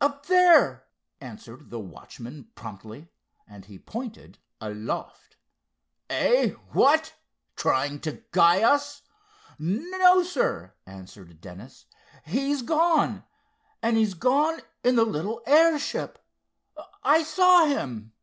[0.00, 0.86] "Up there,"
[1.20, 3.10] answered the watchman promptly,
[3.46, 5.36] and he pointed aloft.
[6.08, 7.12] "Eh, what?
[7.56, 9.02] Trying to guy us!"
[9.58, 11.84] "No, sir," answered Dennis.
[12.24, 13.24] "He's gone,
[13.82, 16.24] and he's gone in the little airship.
[17.02, 18.14] I saw him!"